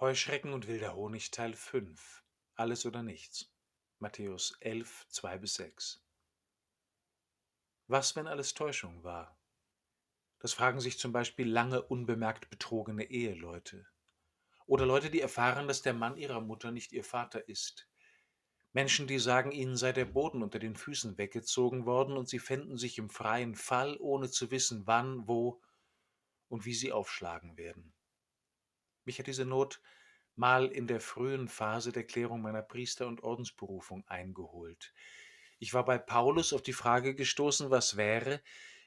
[0.00, 2.22] Heuschrecken und wilder Honig Teil 5
[2.54, 3.52] Alles oder nichts
[3.98, 5.98] Matthäus 11, 2-6
[7.88, 9.36] Was, wenn alles Täuschung war?
[10.38, 13.88] Das fragen sich zum Beispiel lange unbemerkt betrogene Eheleute.
[14.66, 17.88] Oder Leute, die erfahren, dass der Mann ihrer Mutter nicht ihr Vater ist.
[18.72, 22.78] Menschen, die sagen, ihnen sei der Boden unter den Füßen weggezogen worden und sie fänden
[22.78, 25.60] sich im freien Fall, ohne zu wissen, wann, wo
[26.46, 27.92] und wie sie aufschlagen werden.
[29.08, 29.80] Mich hat diese Not
[30.36, 34.92] mal in der frühen Phase der Klärung meiner Priester- und Ordensberufung eingeholt.
[35.58, 38.42] Ich war bei Paulus auf die Frage gestoßen, was wäre,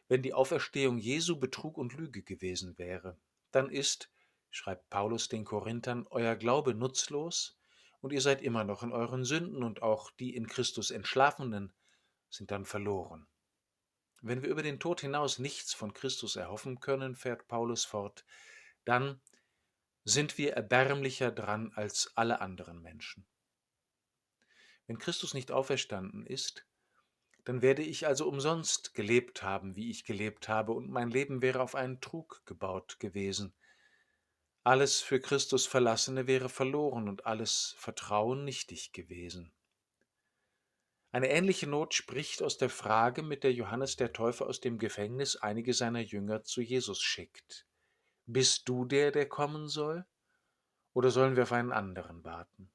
[0.09, 3.17] wenn die Auferstehung Jesu Betrug und Lüge gewesen wäre.
[3.49, 4.11] Dann ist,
[4.51, 7.57] schreibt Paulus den Korinthern, euer Glaube nutzlos
[7.99, 11.73] und ihr seid immer noch in euren Sünden und auch die in Christus Entschlafenen
[12.29, 13.25] sind dann verloren.
[14.21, 18.23] Wenn wir über den Tod hinaus nichts von Christus erhoffen können, fährt Paulus fort,
[18.85, 19.19] dann
[20.03, 23.25] sind wir erbärmlicher dran als alle anderen Menschen.
[24.87, 26.65] Wenn Christus nicht auferstanden ist,
[27.43, 31.61] dann werde ich also umsonst gelebt haben, wie ich gelebt habe, und mein Leben wäre
[31.61, 33.53] auf einen Trug gebaut gewesen.
[34.63, 39.51] Alles für Christus Verlassene wäre verloren und alles Vertrauen nichtig gewesen.
[41.11, 45.35] Eine ähnliche Not spricht aus der Frage, mit der Johannes der Täufer aus dem Gefängnis
[45.35, 47.65] einige seiner Jünger zu Jesus schickt.
[48.33, 50.05] Bist du der, der kommen soll?
[50.93, 52.71] Oder sollen wir auf einen anderen warten?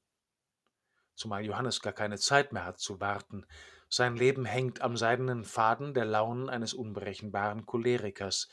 [1.14, 3.46] Zumal Johannes gar keine Zeit mehr hat zu warten.
[3.88, 8.50] Sein Leben hängt am seidenen Faden der Launen eines unberechenbaren Cholerikers.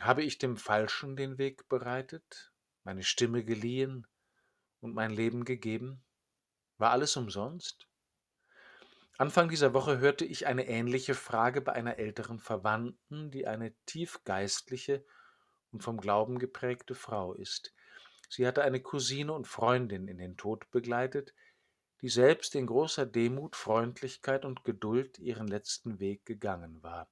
[0.00, 2.50] Habe ich dem Falschen den Weg bereitet,
[2.82, 4.04] meine Stimme geliehen
[4.80, 6.02] und mein Leben gegeben?
[6.76, 7.86] War alles umsonst?
[9.16, 15.04] Anfang dieser Woche hörte ich eine ähnliche Frage bei einer älteren Verwandten, die eine tiefgeistliche
[15.72, 17.72] und vom Glauben geprägte Frau ist.
[18.28, 21.34] Sie hatte eine Cousine und Freundin in den Tod begleitet,
[22.00, 27.10] die selbst in großer Demut, Freundlichkeit und Geduld ihren letzten Weg gegangen war.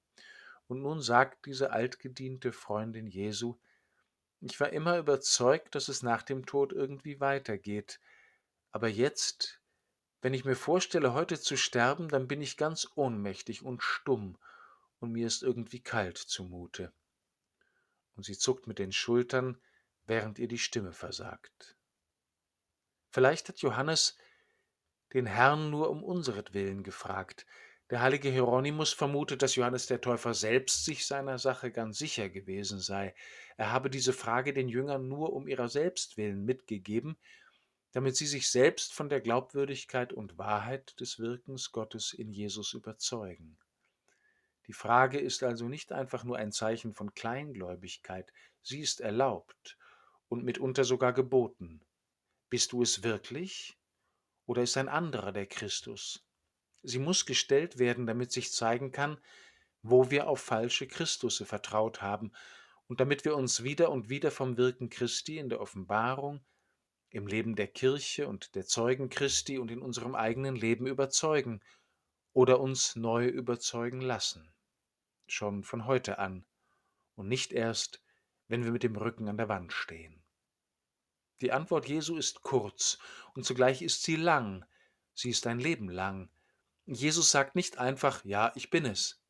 [0.67, 3.59] Und nun sagt diese altgediente Freundin Jesu,
[4.41, 8.01] ich war immer überzeugt, dass es nach dem Tod irgendwie weitergeht,
[8.71, 9.61] aber jetzt,
[10.21, 14.39] wenn ich mir vorstelle, heute zu sterben, dann bin ich ganz ohnmächtig und stumm,
[15.01, 16.93] und mir ist irgendwie kalt zumute
[18.19, 19.61] und sie zuckt mit den Schultern,
[20.07, 21.77] während ihr die Stimme versagt.
[23.11, 24.19] Vielleicht hat Johannes
[25.15, 27.47] den Herrn nur um unseretwillen gefragt.
[27.91, 32.81] Der heilige Hieronymus vermutet, dass Johannes der Täufer selbst sich seiner Sache ganz sicher gewesen
[32.81, 33.15] sei.
[33.57, 37.17] Er habe diese Frage den Jüngern nur um ihrer selbst willen mitgegeben,
[37.93, 43.57] damit sie sich selbst von der Glaubwürdigkeit und Wahrheit des Wirkens Gottes in Jesus überzeugen.
[44.69, 48.31] Die Frage ist also nicht einfach nur ein Zeichen von Kleingläubigkeit,
[48.61, 49.79] sie ist erlaubt
[50.29, 51.81] und mitunter sogar geboten.
[52.51, 53.79] Bist du es wirklich?
[54.45, 56.23] Oder ist ein anderer der Christus?
[56.83, 59.19] Sie muss gestellt werden, damit sich zeigen kann,
[59.81, 62.31] wo wir auf falsche Christusse vertraut haben
[62.89, 66.45] und damit wir uns wieder und wieder vom Wirken Christi in der Offenbarung,
[67.09, 71.63] im Leben der Kirche und der Zeugen Christi und in unserem eigenen Leben überzeugen
[72.35, 74.53] oder uns neu überzeugen lassen
[75.33, 76.45] schon von heute an
[77.15, 78.03] und nicht erst,
[78.49, 80.23] wenn wir mit dem Rücken an der Wand stehen.
[81.41, 82.99] Die Antwort Jesu ist kurz
[83.35, 84.65] und zugleich ist sie lang.
[85.15, 86.31] Sie ist ein Leben lang.
[86.87, 89.21] Jesus sagt nicht einfach, ja, ich bin es.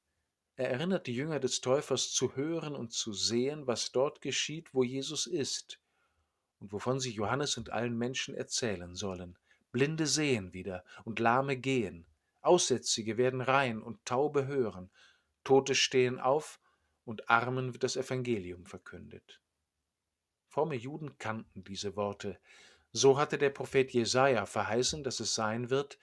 [0.56, 4.82] Er erinnert die Jünger des Täufers zu hören und zu sehen, was dort geschieht, wo
[4.82, 5.78] Jesus ist
[6.60, 9.38] und wovon sie Johannes und allen Menschen erzählen sollen.
[9.70, 12.06] Blinde sehen wieder und Lahme gehen,
[12.40, 14.90] Aussätzige werden rein und Taube hören,
[15.44, 16.60] Tote stehen auf
[17.04, 19.40] und Armen wird das Evangelium verkündet.
[20.48, 22.38] Fromme Juden kannten diese Worte.
[22.92, 25.98] So hatte der Prophet Jesaja verheißen, dass es sein wird,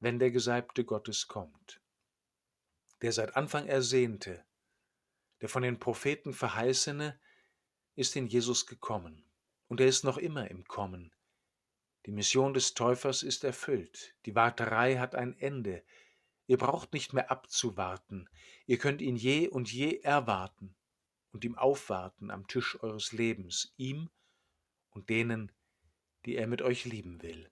[0.00, 1.80] wenn der Gesalbte Gottes kommt.
[3.02, 4.44] Der seit Anfang ersehnte,
[5.40, 7.18] der von den Propheten verheißene,
[7.94, 9.24] ist in Jesus gekommen.
[9.68, 11.12] Und er ist noch immer im Kommen.
[12.06, 14.14] Die Mission des Täufers ist erfüllt.
[14.26, 15.82] Die Warterei hat ein Ende.
[16.46, 18.28] Ihr braucht nicht mehr abzuwarten,
[18.66, 20.76] ihr könnt ihn je und je erwarten
[21.32, 24.10] und ihm aufwarten am Tisch eures Lebens, ihm
[24.90, 25.52] und denen,
[26.24, 27.50] die er mit euch lieben will.